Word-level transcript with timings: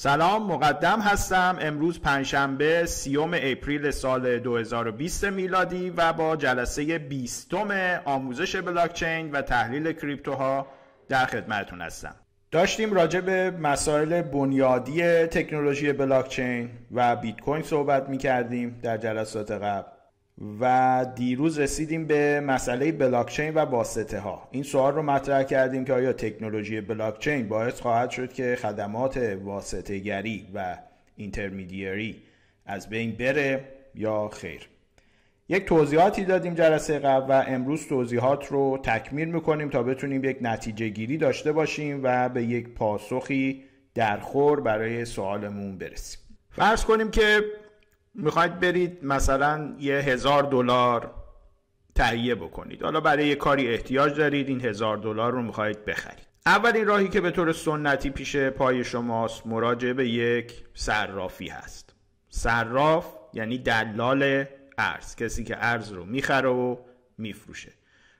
سلام 0.00 0.46
مقدم 0.46 1.00
هستم. 1.00 1.58
امروز 1.60 2.00
پنجشنبه 2.00 2.86
سیوم 2.86 3.30
April 3.34 3.90
سال 3.90 4.38
2020 4.38 5.24
میلادی 5.24 5.90
و 5.90 6.12
با 6.12 6.36
جلسه 6.36 6.98
بیستم 6.98 8.00
آموزش 8.04 8.56
بلاکچین 8.56 9.30
و 9.30 9.42
تحلیل 9.42 9.92
کریپتوها 9.92 10.66
در 11.08 11.26
خدمتتون 11.26 11.80
هستم. 11.80 12.14
داشتیم 12.50 12.92
راجع 12.92 13.20
به 13.20 13.50
مسائل 13.50 14.22
بنیادی 14.22 15.02
تکنولوژی 15.26 15.92
بلاکچین 15.92 16.70
و 16.92 17.16
بیت 17.16 17.40
کوین 17.40 17.62
صحبت 17.62 18.08
می 18.08 18.18
کردیم 18.18 18.80
در 18.82 18.96
جلسات 18.96 19.50
قبل. 19.50 19.97
و 20.60 21.06
دیروز 21.16 21.58
رسیدیم 21.58 22.06
به 22.06 22.40
مسئله 22.40 22.92
بلاکچین 22.92 23.54
و 23.54 23.58
واسطه 23.58 24.18
ها. 24.18 24.48
این 24.50 24.62
سوال 24.62 24.94
رو 24.94 25.02
مطرح 25.02 25.42
کردیم 25.42 25.84
که 25.84 25.92
آیا 25.92 26.12
تکنولوژی 26.12 26.80
بلاکچین 26.80 27.48
باعث 27.48 27.80
خواهد 27.80 28.10
شد 28.10 28.32
که 28.32 28.56
خدمات 28.62 29.16
واسطه 29.44 29.98
گری 29.98 30.46
و 30.54 30.78
اینترمیدیری 31.16 32.22
از 32.66 32.88
بین 32.88 33.12
بره 33.12 33.64
یا 33.94 34.28
خیر؟ 34.28 34.68
یک 35.48 35.64
توضیحاتی 35.64 36.24
دادیم 36.24 36.54
جلسه 36.54 36.98
قبل 36.98 37.30
و 37.30 37.44
امروز 37.46 37.86
توضیحات 37.86 38.46
رو 38.46 38.78
تکمیل 38.82 39.28
می‌کنیم 39.28 39.68
تا 39.68 39.82
بتونیم 39.82 40.24
یک 40.24 40.38
نتیجه 40.40 40.88
گیری 40.88 41.16
داشته 41.16 41.52
باشیم 41.52 42.00
و 42.02 42.28
به 42.28 42.42
یک 42.42 42.68
پاسخی 42.68 43.64
درخور 43.94 44.60
برای 44.60 45.04
سوالمون 45.04 45.78
برسیم. 45.78 46.20
فرض 46.50 46.84
کنیم 46.84 47.10
که 47.10 47.40
می‌خواید 48.18 48.60
برید 48.60 49.04
مثلا 49.04 49.74
یه 49.78 49.94
هزار 49.94 50.42
دلار 50.42 51.14
تهیه 51.94 52.34
بکنید. 52.34 52.82
حالا 52.82 53.00
برای 53.00 53.26
یه 53.26 53.34
کاری 53.34 53.68
احتیاج 53.68 54.16
دارید 54.16 54.48
این 54.48 54.64
هزار 54.64 54.96
دلار 54.96 55.32
رو 55.32 55.42
می‌خواید 55.42 55.84
بخرید. 55.84 56.26
اولین 56.46 56.86
راهی 56.86 57.08
که 57.08 57.20
به 57.20 57.30
طور 57.30 57.52
سنتی 57.52 58.10
پیش 58.10 58.36
پای 58.36 58.84
شماست 58.84 59.46
مراجعه 59.46 59.92
به 59.92 60.08
یک 60.08 60.64
صرافی 60.74 61.48
هست. 61.48 61.94
صراف 62.28 63.14
یعنی 63.34 63.58
دلال 63.58 64.44
ارز 64.78 65.16
کسی 65.16 65.44
که 65.44 65.56
ارز 65.60 65.92
رو 65.92 66.04
می‌خره 66.04 66.48
و 66.48 66.76
میفروشه. 67.18 67.72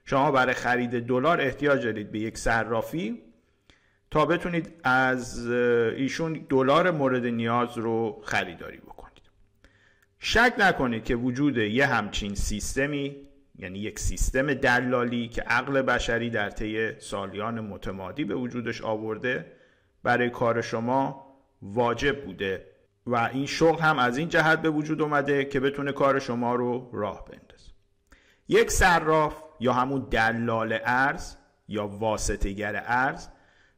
شما 0.04 0.30
برای 0.30 0.54
خرید 0.54 1.06
دلار 1.06 1.40
احتیاج 1.40 1.84
دارید 1.84 2.12
به 2.12 2.18
یک 2.18 2.38
صرافی 2.38 3.22
تا 4.10 4.26
بتونید 4.26 4.74
از 4.84 5.50
ایشون 5.50 6.46
دلار 6.48 6.90
مورد 6.90 7.26
نیاز 7.26 7.78
رو 7.78 8.22
خریداری 8.24 8.76
بکنید. 8.76 8.97
شک 10.18 10.54
نکنید 10.58 11.04
که 11.04 11.16
وجود 11.16 11.56
یه 11.56 11.86
همچین 11.86 12.34
سیستمی 12.34 13.16
یعنی 13.58 13.78
یک 13.78 13.98
سیستم 13.98 14.54
دلالی 14.54 15.28
که 15.28 15.42
عقل 15.42 15.82
بشری 15.82 16.30
در 16.30 16.50
طی 16.50 17.00
سالیان 17.00 17.60
متمادی 17.60 18.24
به 18.24 18.34
وجودش 18.34 18.82
آورده 18.82 19.52
برای 20.02 20.30
کار 20.30 20.60
شما 20.60 21.26
واجب 21.62 22.24
بوده 22.24 22.64
و 23.06 23.16
این 23.16 23.46
شغل 23.46 23.80
هم 23.80 23.98
از 23.98 24.18
این 24.18 24.28
جهت 24.28 24.62
به 24.62 24.70
وجود 24.70 25.02
اومده 25.02 25.44
که 25.44 25.60
بتونه 25.60 25.92
کار 25.92 26.18
شما 26.18 26.54
رو 26.54 26.90
راه 26.92 27.24
بندازه. 27.24 27.70
یک 28.48 28.70
صراف 28.70 29.42
یا 29.60 29.72
همون 29.72 30.06
دلال 30.10 30.78
ارز 30.84 31.36
یا 31.68 31.86
واسطگر 31.86 32.82
ارز 32.86 33.28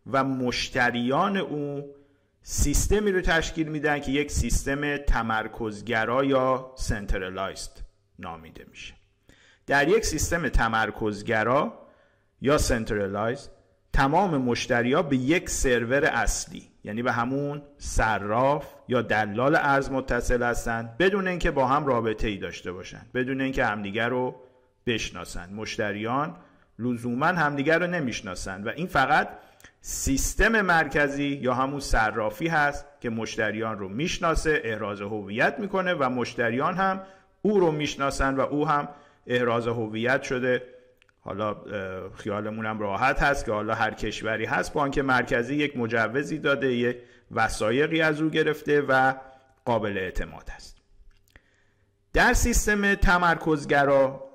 و 0.07 0.25
مشتریان 0.25 1.37
او 1.37 1.95
سیستمی 2.43 3.13
رو 3.13 3.21
تشکیل 3.21 3.69
میدن 3.69 4.01
که 4.01 4.13
یک 4.13 4.31
سیستم 4.31 4.97
تمرکزگرا 4.97 6.25
یا 6.25 6.73
سنترالایزد 6.77 7.71
نامیده 8.19 8.67
میشه. 8.71 8.95
در 9.67 9.89
یک 9.89 10.05
سیستم 10.05 10.49
تمرکزگرا 10.49 11.87
یا 12.41 12.59
سنترالایزد 12.59 13.51
تمام 13.93 14.37
مشتریا 14.37 15.03
به 15.03 15.17
یک 15.17 15.51
سرور 15.51 16.05
اصلی 16.05 16.69
یعنی 16.85 17.03
به 17.03 17.13
همون 17.13 17.63
صراف 17.79 18.67
یا 18.89 19.03
دلال 19.03 19.57
ارز 19.57 19.91
متصل 19.91 20.43
هستند 20.43 20.99
بدون 20.99 21.29
اینکه 21.29 21.51
با 21.51 21.67
هم 21.67 21.87
رابطه 21.87 22.29
ای 22.29 22.37
داشته 22.37 22.73
باشن 22.73 23.07
بدون 23.15 23.41
اینکه 23.41 23.65
همدیگر 23.65 24.09
رو 24.09 24.35
بشناسن. 24.87 25.53
مشتریان 25.53 26.37
لزوما 26.79 27.27
همدیگر 27.27 27.79
رو 27.79 27.87
نمی‌شناسن 27.87 28.65
و 28.65 28.69
این 28.77 28.87
فقط 28.87 29.29
سیستم 29.81 30.61
مرکزی 30.61 31.25
یا 31.43 31.55
همون 31.55 31.81
صرافی 31.81 32.49
هست 32.49 32.87
که 33.01 33.11
مشتریان 33.11 33.79
رو 33.79 33.89
می‌شناسه 33.89 34.61
احراز 34.65 35.01
هویت 35.01 35.57
می‌کنه 35.59 35.95
و 35.95 36.11
مشتریان 36.11 36.75
هم 36.75 37.03
او 37.43 37.61
رو 37.61 37.73
می‌شناسن 37.73 38.35
و 38.35 38.41
او 38.41 38.69
هم 38.69 38.89
احراز 39.27 39.67
هویت 39.67 40.23
شده. 40.23 40.63
حالا 41.21 41.57
خیالمون 42.15 42.67
هم 42.67 42.79
راحت 42.79 43.23
هست 43.23 43.45
که 43.45 43.53
حالا 43.53 43.75
هر 43.75 43.91
کشوری 43.91 44.45
هست. 44.45 44.73
بانک 44.73 44.99
مرکزی 44.99 45.55
یک 45.55 45.77
مجوزی 45.77 46.39
داده 46.39 46.73
یک 46.73 46.97
وثایقی 47.31 48.03
از 48.03 48.21
او 48.21 48.31
گرفته 48.31 48.81
و 48.81 49.15
قابل 49.65 49.99
اعتماد 49.99 50.51
است. 50.55 50.77
در 52.13 52.33
سیستم 52.33 52.95
تمرکزگرا 52.95 54.31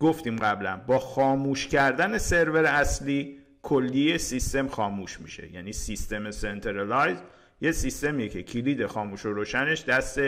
گفتیم 0.00 0.36
قبلا 0.36 0.80
با 0.86 0.98
خاموش 0.98 1.68
کردن 1.68 2.18
سرور 2.18 2.66
اصلی 2.66 3.41
کلی 3.62 4.18
سیستم 4.18 4.68
خاموش 4.68 5.20
میشه. 5.20 5.52
یعنی 5.52 5.72
سیستم 5.72 6.30
centralized 6.30 7.18
یه 7.60 7.72
سیستمیه 7.72 8.28
که 8.28 8.42
کلید 8.42 8.86
خاموش 8.86 9.26
و 9.26 9.32
روشنش 9.32 9.84
دست 9.84 10.20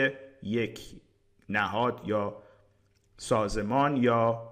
یک 0.43 0.81
نهاد 1.49 2.01
یا 2.05 2.43
سازمان 3.17 3.97
یا 3.97 4.49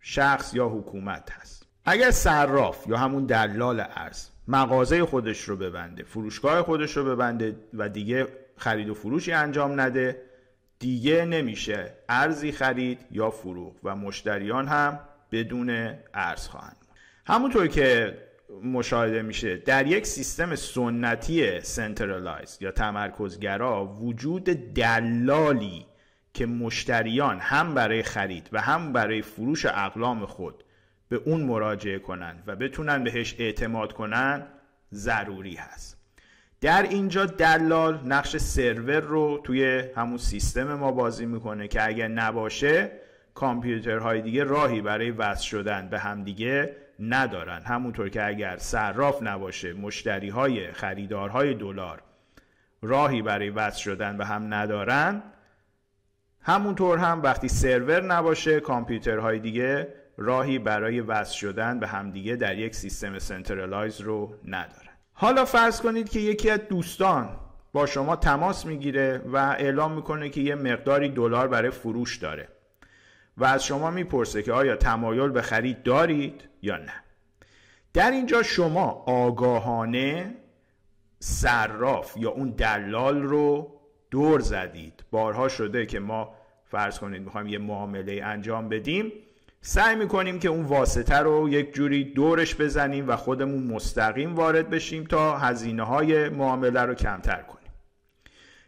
شخص 0.00 0.54
یا 0.54 0.68
حکومت 0.68 1.32
هست. 1.32 1.66
اگر 1.84 2.10
صراف 2.10 2.86
یا 2.86 2.96
همون 2.96 3.26
دلال 3.26 3.80
ارز 3.80 4.28
مغازه 4.48 5.04
خودش 5.04 5.40
رو 5.40 5.56
ببنده 5.56 6.02
فروشگاه 6.02 6.62
خودش 6.62 6.96
رو 6.96 7.04
ببنده 7.04 7.56
و 7.74 7.88
دیگه 7.88 8.26
خرید 8.56 8.88
و 8.88 8.94
فروشی 8.94 9.32
انجام 9.32 9.80
نده 9.80 10.22
دیگه 10.78 11.24
نمیشه 11.24 11.92
ارزی 12.08 12.52
خرید 12.52 12.98
یا 13.10 13.30
فروخ 13.30 13.74
و 13.84 13.96
مشتریان 13.96 14.68
هم 14.68 15.00
بدون 15.32 15.94
ارز 16.14 16.48
خواهند. 16.48 16.77
همونطور 17.28 17.66
که 17.66 18.18
مشاهده 18.64 19.22
میشه 19.22 19.56
در 19.56 19.86
یک 19.86 20.06
سیستم 20.06 20.54
سنتی 20.54 21.60
centralized 21.60 22.58
یا 22.60 22.70
تمرکزگرا 22.70 23.86
وجود 23.86 24.44
دلالی 24.74 25.86
که 26.34 26.46
مشتریان 26.46 27.38
هم 27.38 27.74
برای 27.74 28.02
خرید 28.02 28.48
و 28.52 28.60
هم 28.60 28.92
برای 28.92 29.22
فروش 29.22 29.66
اقلام 29.66 30.26
خود 30.26 30.64
به 31.08 31.16
اون 31.16 31.40
مراجعه 31.40 31.98
کنند 31.98 32.42
و 32.46 32.56
بتونن 32.56 33.04
بهش 33.04 33.34
اعتماد 33.38 33.92
کنن 33.92 34.46
ضروری 34.94 35.54
هست. 35.54 35.98
در 36.60 36.82
اینجا 36.82 37.26
دلال 37.26 38.00
نقش 38.04 38.36
سرور 38.36 39.00
رو 39.00 39.40
توی 39.44 39.84
همون 39.96 40.18
سیستم 40.18 40.74
ما 40.74 40.92
بازی 40.92 41.26
می‌کنه 41.26 41.68
که 41.68 41.86
اگر 41.86 42.08
نباشه 42.08 42.90
کامپیوترهای 43.38 44.22
دیگه 44.22 44.44
راهی 44.44 44.80
برای 44.80 45.10
وصل 45.10 45.44
شدن 45.44 45.88
به 45.88 45.98
همدیگه 45.98 46.76
ندارن. 47.00 47.62
همونطور 47.62 48.08
که 48.08 48.26
اگر 48.26 48.56
صراف 48.56 49.22
نباشه 49.22 49.72
مشتری 49.72 50.28
های 50.28 50.72
خریدارهای 50.72 51.54
دلار 51.54 52.02
راهی 52.82 53.22
برای 53.22 53.50
وصل 53.50 53.80
شدن 53.80 54.16
به 54.18 54.24
هم 54.24 54.54
ندارن 54.54 55.22
همونطور 56.40 56.98
هم 56.98 57.22
وقتی 57.22 57.48
سرور 57.48 58.02
نباشه 58.02 58.60
کامپیوترهای 58.60 59.38
دیگه 59.38 59.88
راهی 60.16 60.58
برای 60.58 61.00
وصل 61.00 61.34
شدن 61.34 61.80
به 61.80 61.86
همدیگه 61.86 62.36
در 62.36 62.58
یک 62.58 62.74
سیستم 62.74 63.18
centralized 63.18 64.00
رو 64.00 64.34
ندارن. 64.44 64.92
حالا 65.12 65.44
فرض 65.44 65.80
کنید 65.80 66.08
که 66.08 66.20
یکی 66.20 66.50
از 66.50 66.60
دوستان 66.68 67.28
با 67.72 67.86
شما 67.86 68.16
تماس 68.16 68.66
می‌گیره 68.66 69.22
و 69.32 69.36
اعلام 69.36 69.92
می‌کنه 69.92 70.28
که 70.28 70.40
یه 70.40 70.54
مقداری 70.54 71.08
دلار 71.08 71.48
برای 71.48 71.70
فروش 71.70 72.16
داره. 72.16 72.48
و 73.38 73.44
از 73.44 73.64
شما 73.64 73.90
می‌پرسه 73.90 74.42
که 74.42 74.52
آیا 74.52 74.76
تمایل 74.76 75.28
به 75.28 75.42
خرید 75.42 75.82
دارید 75.82 76.42
یا 76.62 76.76
نه. 76.76 76.92
در 77.94 78.10
اینجا 78.10 78.42
شما 78.42 79.04
آگاهانه 79.06 80.34
صراف 81.20 82.16
یا 82.16 82.30
اون 82.30 82.50
دلال 82.50 83.22
رو 83.22 83.72
دور 84.10 84.40
زدید. 84.40 85.04
بارها 85.10 85.48
شده 85.48 85.86
که 85.86 85.98
ما 86.00 86.34
فرض 86.64 86.98
کنید 86.98 87.22
می‌خوایم 87.22 87.46
یه 87.46 87.58
معامله 87.58 88.20
انجام 88.24 88.68
بدیم. 88.68 89.12
سعی 89.60 89.96
می‌کنیم 89.96 90.38
که 90.38 90.48
اون 90.48 90.64
واسطه 90.64 91.16
رو 91.16 91.48
یک 91.48 91.74
جوری 91.74 92.04
دورش 92.04 92.54
بزنیم 92.54 93.08
و 93.08 93.16
خودمون 93.16 93.62
مستقیم 93.66 94.34
وارد 94.34 94.70
بشیم 94.70 95.04
تا 95.04 95.38
هزینه 95.38 95.82
های 95.82 96.28
معامله 96.28 96.82
رو 96.82 96.94
کمتر 96.94 97.42
کنیم. 97.42 97.72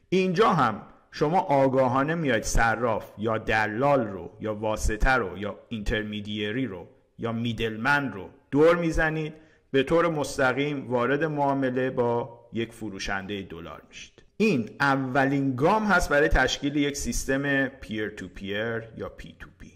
اینجا 0.08 0.48
هم 0.48 0.82
شما 1.12 1.40
آگاهانه 1.40 2.14
میاید 2.14 2.42
صراف 2.42 3.12
یا 3.18 3.38
دلال 3.38 4.06
رو 4.06 4.30
یا 4.40 4.54
واسطه 4.54 5.10
رو 5.10 5.38
یا 5.38 5.58
intermediary 5.68 6.66
رو 6.66 6.86
یا 7.18 7.32
middleman 7.32 8.12
رو 8.12 8.28
دور 8.50 8.76
می‌زنید 8.76 9.34
به 9.70 9.82
طور 9.82 10.08
مستقیم 10.08 10.90
وارد 10.90 11.24
معامله 11.24 11.90
با 11.90 12.40
یک 12.52 12.72
فروشنده 12.72 13.42
دلار 13.42 13.82
میشید. 13.88 14.22
این 14.36 14.70
اولین 14.80 15.56
گام 15.56 15.84
هست 15.84 16.08
برای 16.08 16.28
تشکیل 16.28 16.76
یک 16.76 16.96
سیستم 16.96 17.68
peer 17.68 18.08
to 18.08 18.28
peer 18.28 18.82
یا 18.96 19.08
P 19.08 19.36
to 19.40 19.48
P 19.58 19.72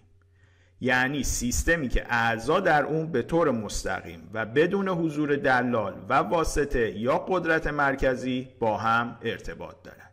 یعنی 0.81 1.22
سیستمی 1.22 1.88
که 1.88 2.06
اعضا 2.08 2.60
در 2.60 2.84
اون 2.84 3.12
به 3.12 3.22
طور 3.22 3.50
مستقیم 3.50 4.31
و 4.34 4.46
بدون 4.46 4.88
حضور 4.88 5.36
دلال 5.36 5.94
و 6.08 6.14
واسطه 6.14 6.98
یا 6.98 7.19
قدرت 7.19 7.66
مرکزی 7.66 8.48
با 8.58 8.76
هم 8.76 9.19
ارتباط 9.22 9.75
دارند 9.84 10.04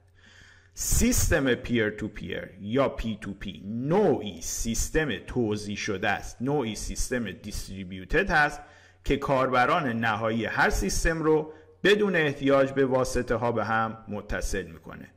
سیستم 0.83 1.55
peer 1.55 1.89
to 1.89 2.07
peer 2.07 2.49
یا 2.61 2.89
P 2.89 3.17
to 3.21 3.33
P. 3.33 3.63
نوعی 3.65 4.41
سیستم 4.41 5.17
توزیع 5.27 5.75
شده 5.75 6.09
است. 6.09 6.41
نوعی 6.41 6.75
سیستم 6.75 7.31
distributed 7.31 8.29
هست 8.29 8.61
که 9.03 9.17
کاربران 9.17 9.99
نهایی 9.99 10.45
هر 10.45 10.69
سیستم 10.69 11.21
رو 11.23 11.53
بدون 11.83 12.15
احتیاج 12.15 12.71
به 12.71 12.85
واسطه 12.85 13.35
ها 13.35 13.51
به 13.51 13.65
هم 13.65 13.97
متصل 14.07 14.63
می‌کنه. 14.63 15.07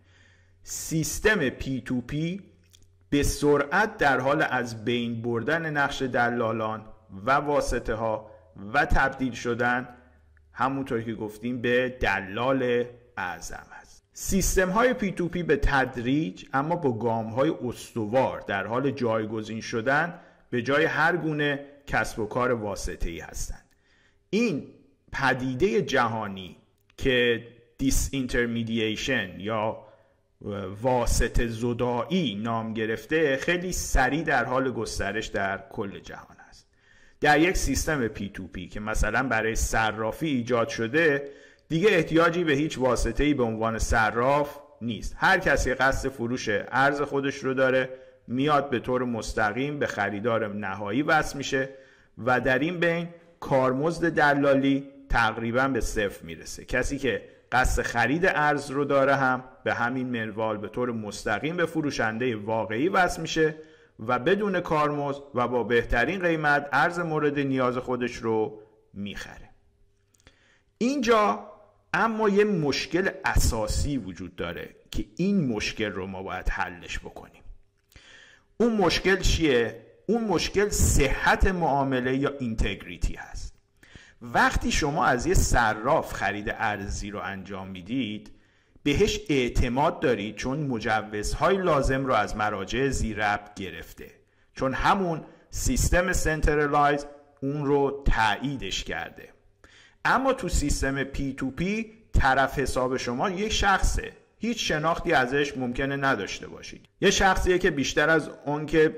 سیستم 0.62 1.49
P 1.49 1.81
to 1.81 2.00
P 2.00 2.43
به 3.11 3.22
سرعت 3.22 3.96
در 3.96 4.20
حال 4.20 4.43
از 4.50 4.84
بین 4.84 5.22
بردن 5.22 5.70
نقش 5.70 6.02
دلالان 6.02 6.84
و 7.26 7.31
واسطه 7.31 7.94
ها 7.94 8.31
و 8.75 8.87
تبدیل 8.87 9.32
شدن 9.32 9.88
همونطور 10.52 11.02
که 11.02 11.14
گفتیم 11.14 11.61
به 11.61 11.88
دلال 12.00 12.84
اعظم 13.16 13.66
است 13.81 13.83
سیستم 14.16 14.70
های 14.70 14.94
P 14.94 15.12
to 15.12 15.28
P 15.28 15.43
به 15.43 15.56
تدریج 15.56 16.44
اما 16.52 16.76
با 16.76 16.93
گام 16.93 17.26
های 17.26 17.50
استوار 17.64 18.40
در 18.40 18.66
حال 18.66 18.90
جایگزین 18.90 19.61
شدن 19.61 20.20
به 20.50 20.62
جای 20.62 20.84
هر 20.84 21.16
گونه 21.16 21.61
کسب 21.87 22.19
و 22.19 22.26
کار 22.26 22.52
واسطه 22.52 23.11
ای 23.11 23.20
هستند. 23.20 23.64
این 24.31 24.66
پدیده 25.12 25.82
جهانی 25.82 26.56
که 26.96 27.46
disintermediation 27.78 29.40
یا 29.40 29.78
واسط 30.82 31.46
زدایی 31.46 32.34
نام 32.34 32.75
گرفته 32.75 33.37
خیلی 33.37 33.72
سریع 33.72 34.22
در 34.22 34.44
حال 34.44 34.72
گسترش 34.72 35.26
در 35.26 35.64
کل 35.70 35.99
جهان 35.99 36.37
است. 36.49 36.66
در 37.20 37.40
یک 37.40 37.56
سیستم 37.56 38.08
P 38.08 38.28
to 38.28 38.46
P 38.46 38.69
که 38.69 38.81
مثلا 38.81 39.22
برای 39.28 39.55
صرافی 39.55 40.28
ایجاد 40.28 40.69
شده 40.69 41.31
دیگه 41.75 41.88
احتیاجی 41.91 42.44
به 42.44 42.53
هیچ 42.53 42.79
واسطه‌ای 42.79 43.35
به 43.35 43.43
عنوان 43.43 43.79
صراف 43.79 44.59
نیست. 44.81 45.15
هر 45.19 45.38
کسی 45.38 45.75
قصد 45.75 46.09
فروش 46.09 46.49
ارز 46.50 47.03
خودش 47.03 47.37
رو 47.37 47.55
داره 47.55 47.91
میاد 48.29 48.71
به 48.71 48.79
طور 48.79 49.05
مستقیم 49.05 49.79
به 49.79 49.87
خریدار 49.87 50.55
نهایی 50.55 51.03
وصل 51.03 51.38
میشه 51.38 51.69
و 52.25 52.41
در 52.41 52.59
این 52.59 52.81
بین 52.81 53.09
کارمزد 53.41 54.11
دلالی 54.11 54.88
تقریبا 55.09 55.69
به 55.69 55.81
صفر 55.81 56.25
می‌رسه. 56.25 56.65
کسی 56.65 56.99
که 56.99 57.23
قصد 57.53 57.82
خرید 57.82 58.26
ارز 58.26 58.71
رو 58.71 58.85
داره 58.85 59.17
هم 59.17 59.44
به 59.65 59.75
همین 59.75 60.06
منوال 60.09 60.56
به 60.56 60.69
طور 60.69 60.93
مستقیم 60.93 61.56
به 61.56 61.67
فروشنده 61.67 62.37
واقعی 62.37 62.88
وصل 62.88 63.23
میشه 63.23 63.55
و 64.06 64.19
بدون 64.19 64.61
کارمزد 64.61 65.23
و 65.35 65.49
با 65.49 65.62
بهترین 65.62 66.21
قیمت 66.21 66.69
ارز 66.73 66.99
مورد 66.99 67.38
نیاز 67.38 67.76
خودش 67.76 68.17
رو 68.17 68.61
می‌خره. 68.93 69.50
اینجا 70.79 71.53
اما 71.96 72.29
یه 72.29 72.44
مشکل 72.44 73.11
اساسی 73.25 73.96
وجود 73.96 74.37
داره 74.37 74.76
که 74.91 75.05
این 75.17 75.46
مشکل 75.46 75.93
رو 75.93 76.06
ما 76.06 76.23
باید 76.23 76.49
حلش 76.49 76.99
بکنیم. 76.99 77.43
اون 78.56 78.73
مشکل 78.76 79.20
چیه؟ 79.20 79.87
اون 80.06 80.25
مشکل 80.25 80.69
صحت 80.69 81.46
معامله 81.46 82.17
یا 82.17 82.35
اینتگریتی 82.38 83.14
هست. 83.14 83.55
وقتی 84.23 84.73
شما 84.73 85.05
از 85.05 85.26
یه 85.26 85.35
صراف 85.35 86.12
خرید 86.12 86.55
ارزی 86.58 87.11
رو 87.11 87.20
انجام 87.20 87.69
می‌دید 87.69 88.31
بهش 88.82 89.20
اعتماد 89.29 90.00
دارید 90.00 90.37
چون 90.37 90.67
مجوزهای 90.67 91.56
لازم 91.56 92.06
رو 92.06 92.12
از 92.14 92.37
مراجع 92.37 92.88
زیرب 92.88 93.52
گرفته. 93.56 94.11
چون 94.55 94.75
همون 94.75 95.25
سیستم 95.50 96.12
centralized 96.12 97.06
اون 97.40 97.64
رو 97.64 98.05
تاییدش 98.06 98.85
کرده. 98.85 99.33
اما 100.04 100.32
تو 100.32 100.48
سیستم 100.48 101.04
P 101.05 101.32
to 101.32 101.50
P 101.50 101.93
طرف 102.12 102.58
حساب 102.58 102.96
شما 102.96 103.30
یک 103.30 103.52
شخصه. 103.52 104.12
هیچ 104.38 104.68
شناختی 104.68 105.12
ازش 105.12 105.56
ممکنه 105.56 105.96
نداشته 105.96 106.46
باشید. 106.46 106.86
یه 107.00 107.10
شخصیه 107.10 107.58
که 107.58 107.70
بیشتر 107.70 108.10
از 108.10 108.30
اون 108.44 108.66
که 108.66 108.96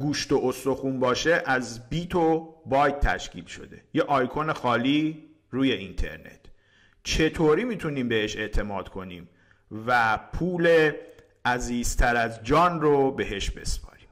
گوشت 0.00 0.32
و 0.32 0.40
استخون 0.44 1.00
باشه 1.00 1.42
از 1.46 1.88
بیت 1.88 2.14
و 2.14 2.54
بایت 2.66 3.00
تشکیل 3.00 3.44
شده. 3.44 3.82
یه 3.94 4.02
آیکون 4.02 4.52
خالی 4.52 5.24
روی 5.50 5.72
اینترنت. 5.72 6.40
چطوری 7.02 7.64
می‌تونیم 7.64 8.08
بهش 8.08 8.36
اعتماد 8.36 8.88
کنیم 8.88 9.28
و 9.86 10.18
پول 10.32 10.92
عزیزتر 11.44 12.16
از 12.16 12.42
جان 12.42 12.80
رو 12.80 13.10
بهش 13.10 13.50
بسپاریم؟ 13.50 14.08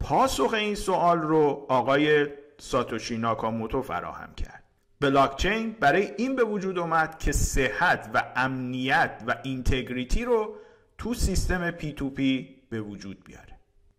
پاسخ 0.00 0.54
این 0.54 0.74
سوال 0.74 1.18
رو 1.18 1.66
آقای 1.68 2.26
ساتوشی 2.58 3.18
ناکاموتو 3.18 3.82
فراهم 3.82 4.34
کرد. 4.34 4.62
بلاکچین 5.00 5.76
برای 5.80 6.08
این 6.16 6.36
به 6.36 6.44
وجود 6.44 6.78
اومد 6.78 7.18
که 7.18 7.32
صحت 7.32 8.10
و 8.14 8.22
امنیت 8.36 9.22
و 9.26 9.36
integrity 9.42 10.24
رو 10.24 10.56
تو 10.98 11.14
سیستم 11.14 11.70
P 11.70 11.92
to 11.92 12.10
P 12.10 12.56
به 12.70 12.80
وجود 12.80 13.24
بیاره. 13.24 13.58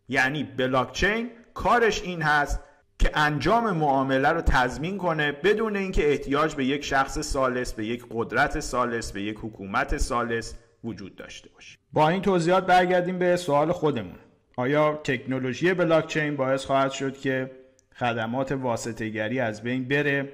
یعنی 0.09 0.43
بلاکچین 0.43 1.29
کارش 1.53 2.01
این 2.01 2.21
هست 2.21 2.59
که 2.99 3.11
انجام 3.13 3.71
معامله 3.71 4.29
رو 4.29 4.41
تضمین 4.41 4.97
کنه 4.97 5.31
بدون 5.31 5.75
اینکه 5.75 6.11
احتیاج 6.11 6.55
به 6.55 6.65
یک 6.65 6.83
شخص 6.83 7.19
ثالث 7.19 7.73
به 7.73 7.85
یک 7.85 8.05
قدرت 8.11 8.59
ثالث 8.59 9.11
به 9.11 9.21
یک 9.21 9.37
حکومت 9.41 9.97
ثالث 9.97 10.55
وجود 10.83 11.15
داشته 11.15 11.49
باشه. 11.49 11.77
با 11.93 12.09
این 12.09 12.21
توضیحات 12.21 12.65
برگردیم 12.65 13.19
به 13.19 13.35
سوال 13.35 13.71
خودمون. 13.71 14.19
آیا 14.57 14.99
تکنولوژی 15.03 15.73
بلاکچین 15.73 16.35
باعث 16.35 16.65
خواهد 16.65 16.91
شد 16.91 17.17
که 17.17 17.51
خدمات 17.95 18.51
واسطهگری 18.51 19.39
از 19.39 19.63
بین 19.63 19.87
بره؟ 19.87 20.33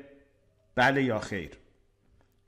بله 0.76 1.04
یا 1.04 1.20
خیر. 1.20 1.52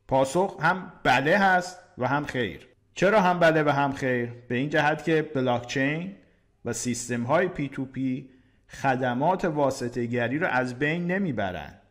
پاسخ 0.07 0.57
هم 0.61 0.93
بله 1.03 1.37
هست 1.37 1.79
و 1.97 2.07
هم 2.07 2.25
خیر. 2.25 2.67
چرا 2.93 3.21
هم 3.21 3.39
بله 3.39 3.63
و 3.63 3.69
هم 3.69 3.91
خیر؟ 3.91 4.33
به 4.47 4.55
این 4.55 4.69
جهت 4.69 5.03
که 5.03 5.21
بلاکچین 5.21 6.15
و 6.65 6.73
سیستم 6.73 7.23
های 7.23 7.47
پی 7.47 7.69
تو 7.69 7.85
پی 7.85 8.29
خدمات 8.69 9.45
واسطه 9.45 10.05
گری 10.05 10.39
رو 10.39 10.47
از 10.47 10.79
بین 10.79 11.07
نمی‌برند 11.07 11.81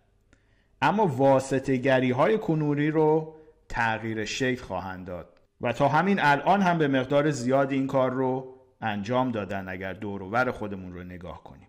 اما 0.83 1.07
واسطه 1.07 1.77
گری 1.77 2.11
های 2.11 2.39
کنوری 2.39 2.91
رو 2.91 3.35
تغییر 3.69 4.25
شکل 4.25 4.63
خواهند 4.63 5.07
داد 5.07 5.41
و 5.61 5.73
تا 5.73 5.89
همین 5.89 6.21
الان 6.21 6.63
هم 6.63 6.79
به 6.79 6.89
مقدار 6.89 7.31
زیادی 7.31 7.75
این 7.75 7.87
کار 7.87 8.11
رو 8.11 8.55
انجام 8.81 9.31
دادن 9.31 9.69
اگر 9.69 9.93
دور 9.93 10.51
خودمون 10.51 10.93
رو 10.95 11.05
نگاه 11.05 11.45
کنیم. 11.45 11.64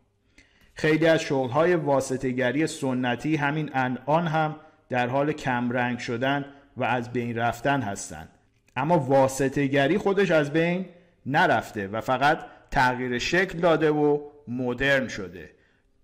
خیلی 0.75 1.05
از 1.05 1.21
شغل 1.21 1.49
های 1.49 1.75
واسطه 1.75 2.31
گری 2.31 2.67
سنتی 2.67 3.35
همین 3.35 3.69
الان 3.73 4.27
هم 4.27 4.55
در 4.89 5.07
حال 5.07 5.31
کمرنگ 5.31 5.99
شدن 5.99 6.45
و 6.77 6.83
از 6.83 7.13
بین 7.13 7.37
رفتن 7.37 7.81
هستند 7.81 8.29
اما 8.75 8.99
واسطه 8.99 9.67
گری 9.67 9.97
خودش 9.97 10.31
از 10.31 10.53
بین 10.53 10.85
نرفته 11.25 11.87
و 11.87 12.01
فقط 12.01 12.39
تغییر 12.71 13.19
شکل 13.19 13.59
داده 13.59 13.91
و 13.91 14.19
مدرن 14.47 15.07
شده. 15.07 15.49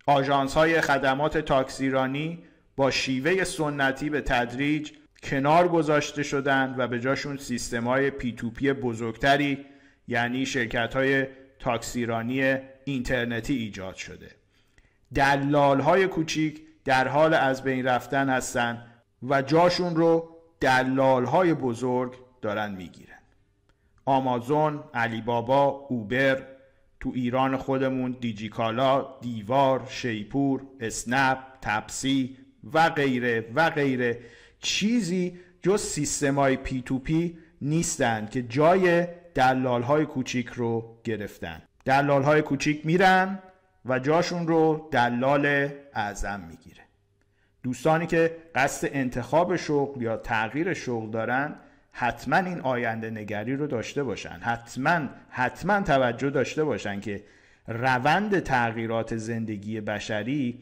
آژانس 0.06 0.54
های 0.54 0.82
خدمات 0.82 1.38
تاکسیرانی 1.38 2.44
با 2.76 2.92
شیوه 2.92 3.44
سنتی 3.44 4.10
به 4.10 4.22
تدریج 4.22 4.92
کنار 5.24 5.68
گذاشته 5.68 6.24
شدند 6.24 6.80
و 6.80 6.88
به 6.88 7.00
جاشون 7.00 7.38
سیستم 7.38 7.84
های 7.84 8.10
P 8.10 8.32
to 8.32 8.50
P 8.50 8.74
بزرگتری 8.74 9.66
یعنی 10.08 10.46
شرکت 10.46 10.94
های 10.96 11.28
تاکسیرانی 11.60 12.56
اینترنتی 12.86 13.56
ایجاد 13.56 13.96
شده. 13.96 14.41
دلال 15.16 15.80
های 15.80 16.08
کوچیک 16.08 16.62
در 16.86 17.08
حال 17.08 17.34
از 17.34 17.64
بین 17.64 17.86
رفتن 17.86 18.30
هستند 18.30 18.86
و 19.30 19.42
جاشون 19.42 19.96
رو 19.96 20.30
دلال 20.62 21.26
های 21.26 21.54
بزرگ 21.54 22.16
دارن 22.42 22.72
می‌گیرن. 22.72 23.18
آمازون، 24.06 24.84
علی 24.94 25.22
بابا، 25.22 25.66
اوبر، 25.66 26.48
تو 27.00 27.12
ایران 27.16 27.58
خودمون 27.58 28.18
دیجیکالا، 28.22 29.08
دیوار، 29.22 29.88
شیپور، 29.90 30.62
اسنپ، 30.80 31.38
تپسی 31.62 32.38
و 32.74 32.90
غیره 32.90 33.46
و 33.56 33.70
غیره 33.70 34.20
چیزی 34.60 35.40
جز 35.62 35.82
سیستم 35.82 36.36
های 36.36 36.58
پی 36.58 36.82
تو 36.82 37.00
پی 37.00 37.38
نیستند 37.62 38.30
که 38.30 38.42
جای 38.42 39.08
دلال 39.36 39.82
های 39.82 40.06
کوچیک 40.06 40.48
رو 40.48 40.98
گرفتن. 41.04 41.62
دلال 41.86 42.24
های 42.24 42.42
کوچیک 42.42 42.86
میرن 42.86 43.40
و 43.86 44.00
جاشون 44.00 44.48
رو 44.48 44.90
دلال 44.92 45.70
اعظم 45.94 46.40
می‌گیره. 46.40 46.82
دوستانی 47.64 48.08
که 48.08 48.38
قصد 48.56 48.90
انتخاب 48.92 49.56
شغل 49.56 50.02
یا 50.02 50.18
تغییر 50.18 50.74
شغل 50.74 51.12
دارن 51.12 51.56
حتما 51.92 52.38
این 52.38 52.62
آینده 52.62 53.10
نگری 53.10 53.56
رو 53.56 53.68
داشته 53.68 54.04
باشن. 54.04 54.40
حتما 54.42 55.08
حتما 55.30 55.82
توجه 55.82 56.30
داشته 56.30 56.64
باشن 56.64 57.00
که 57.00 57.24
روند 57.68 58.40
تغییرات 58.40 59.18
زندگی 59.18 59.82
بشری 59.82 60.60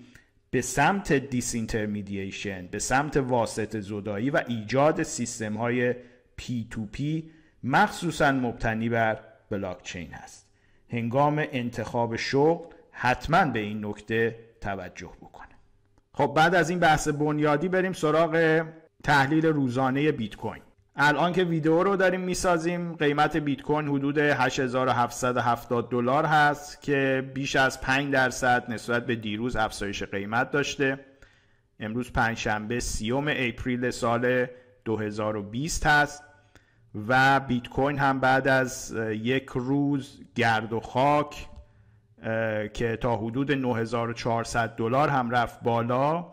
به 0.52 0.62
سمت 0.62 1.14
disintermediation 1.14 2.68
به 2.68 2.80
سمت 2.80 3.18
واسط 3.18 3.80
زدایی 3.80 4.30
و 4.30 4.44
ایجاد 4.48 5.04
سیستم 5.04 5.58
های 5.58 5.96
P 6.36 6.68
to 6.72 6.86
P 6.86 7.32
مخصوصا 7.64 8.32
مبتنی 8.32 8.90
بر 8.90 9.20
بلاکچین 9.50 10.14
هست. 10.14 10.50
هنگام 10.90 11.46
انتخاب 11.52 12.16
شغل 12.16 12.76
حتما 13.02 13.46
به 13.46 13.60
این 13.60 13.86
نکته 13.86 14.40
توجه 14.62 15.12
بکنه. 15.22 15.48
خب 16.14 16.34
بعد 16.36 16.56
از 16.56 16.70
این 16.70 16.80
بحث 16.80 17.08
بنیادی 17.08 17.70
بریم 17.70 17.94
سراغ 17.94 18.64
تحلیل 19.04 19.46
روزانه 19.46 20.12
بیت 20.12 20.36
کوین. 20.36 20.62
الان 20.96 21.34
که 21.34 21.44
ویدیو 21.44 21.84
رو 21.84 21.96
داریم 21.96 22.22
می‌سازیم 22.22 22.94
قیمت 22.94 23.38
بیت 23.38 23.62
کوین 23.62 23.88
حدود 23.88 24.18
8770 24.18 25.90
دلار 25.90 26.26
هست 26.26 26.82
که 26.82 27.32
بیش 27.34 27.56
از 27.56 27.82
5 27.82 28.14
درصد 28.14 28.72
نسبت 28.72 29.06
به 29.06 29.16
دیروز 29.16 29.56
افزایش 29.56 30.04
قیمت 30.04 30.52
داشته. 30.52 31.00
امروز 31.80 32.14
پنجشنبه 32.14 32.80
سیوم 32.80 33.28
اپریل 33.28 33.92
سال 33.92 34.46
2020 34.86 35.88
هست 35.88 36.24
و 37.08 37.40
بیت 37.40 37.68
کوین 37.68 37.98
هم 37.98 38.20
بعد 38.20 38.48
از 38.48 38.96
یک 39.10 39.46
روز 39.46 40.22
گرد 40.36 40.74
و 40.74 40.80
خاک 40.80 41.48
که 42.74 42.98
تا 43.02 43.16
حدود 43.16 43.52
9400 43.52 44.76
دلار 44.76 45.10
هم 45.10 45.32
رفت 45.32 45.64
بالا 45.64 46.26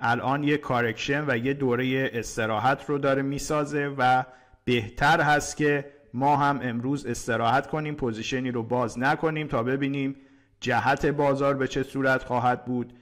الان 0.00 0.44
یه 0.44 0.56
correction 0.56 1.24
و 1.28 1.36
یه 1.36 1.54
دوره 1.54 2.10
استراحت 2.12 2.84
رو 2.86 2.98
داره 2.98 3.22
می‌سازه 3.22 3.94
و 3.98 4.24
بهتر 4.64 5.20
هست 5.20 5.56
که 5.56 5.84
ما 6.14 6.36
هم 6.36 6.60
امروز 6.62 7.06
استراحت 7.06 7.66
کنیم 7.66 7.94
position 7.94 8.44
ی 8.44 8.50
رو 8.50 8.62
باز 8.62 8.98
نکنیم 8.98 9.46
تا 9.46 9.62
ببینیم 9.62 10.16
جهت 10.60 11.06
بازار 11.06 11.54
به 11.54 11.68
چه 11.68 11.82
صورت 11.82 12.24
خواهد 12.24 12.64
بود 12.64 12.92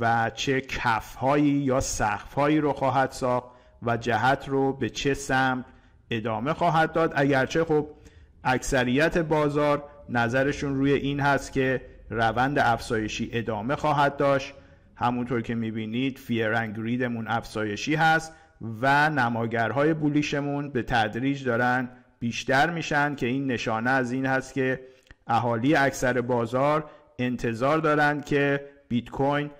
و 0.00 0.30
چه 0.34 0.60
کفهایی 0.60 1.44
یا 1.44 1.80
سقفهایی 1.80 2.60
رو 2.60 2.72
خواهد 2.72 3.10
ساخت 3.10 3.46
و 3.82 3.96
جهت 3.96 4.48
رو 4.48 4.72
به 4.72 4.90
چه 4.90 5.14
سمت 5.14 5.64
ادامه 6.10 6.52
خواهد 6.52 6.92
داد. 6.92 7.12
اگرچه 7.16 7.64
خب 7.64 7.86
اکثریت 8.44 9.18
بازار 9.18 9.84
نظرشون 10.08 10.74
روی 10.74 10.92
این 10.92 11.20
هست 11.20 11.52
که 11.52 11.80
روند 12.10 12.58
افزایشی 12.58 13.30
ادامه 13.32 13.76
خواهد 13.76 14.16
داشت. 14.16 14.54
همونطور 14.96 15.42
که 15.42 15.54
می‌بینید 15.54 16.18
فیرنگ 16.18 16.74
ریدمون 16.78 17.28
افزایشی 17.28 17.94
هست 17.94 18.32
و 18.82 19.10
نماگرهای 19.10 19.94
بولیشمون 19.94 20.70
به 20.70 20.82
تدریج 20.82 21.44
دارن 21.44 21.88
بیشتر 22.18 22.70
میشن 22.70 23.14
که 23.14 23.26
این 23.26 23.46
نشانه 23.46 23.90
از 23.90 24.12
این 24.12 24.26
هست 24.26 24.54
که 24.54 24.80
اهالی 25.26 25.74
اکثر 25.74 26.20
بازار 26.20 26.90
انتظار 27.18 27.78
دارند 27.78 28.24
که 28.24 28.64
بیت 28.88 29.10
کوین 29.10 29.50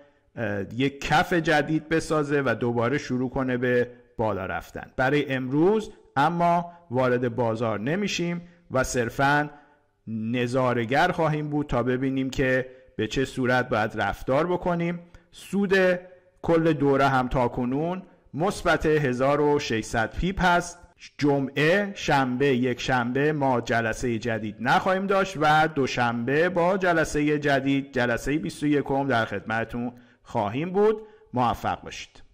یک 0.76 1.00
کف 1.00 1.33
جدید 1.33 1.88
بسازه 1.88 2.43
و 2.47 2.55
دوباره 2.61 2.99
شروع 2.99 3.31
کنه 3.31 3.57
به 3.57 3.90
بالا 4.17 4.47
رفتن. 4.47 4.90
برای 4.97 5.33
امروز 5.33 5.90
اما 6.17 6.73
وارد 6.90 7.35
بازار 7.35 7.81
نمیشیم 7.81 8.43
و 8.71 8.85
صرفا 8.85 9.50
نظارگر 10.08 11.12
خواهیم 11.12 11.50
بود 11.50 11.66
تا 11.66 11.82
ببینیم 11.82 12.30
که 12.30 12.66
به 12.96 13.06
چه 13.06 13.24
صورت 13.24 13.68
باید 13.68 14.00
رفتار 14.00 14.46
بکنیم. 14.46 15.00
سود 15.32 15.74
کل 16.42 16.72
دوره 16.72 17.08
هم 17.08 17.28
تا 17.28 17.48
کنون 17.48 18.02
مثبت 18.34 18.86
1600 18.86 20.10
پیپ 20.10 20.42
هست. 20.42 20.78
جمعه 21.18 21.92
شنبه 21.94 22.46
یک 22.46 22.80
شنبه 22.80 23.32
ما 23.32 23.60
جلسه 23.60 24.18
جدید 24.18 24.56
نخواهیم 24.60 25.06
داشت 25.06 25.36
و 25.40 25.68
دوشنبه 25.68 26.48
با 26.48 26.76
جلسه 26.76 27.38
جدید 27.38 27.92
جلسه 27.92 28.38
21 28.38 28.84
در 29.08 29.24
خدمتون 29.24 29.92
خواهیم 30.22 30.70
بود. 30.70 30.96
موفق 31.34 31.82
باشید. 31.82 32.27